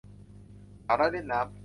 [0.85, 1.51] สาวน้อยเล่นน้ำ